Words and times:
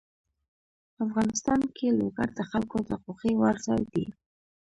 افغانستان 1.05 1.59
کې 1.75 1.87
لوگر 1.99 2.27
د 2.37 2.39
خلکو 2.51 2.77
د 2.89 2.91
خوښې 3.01 3.31
وړ 3.39 3.55
ځای 3.67 3.81
دی. 3.93 4.05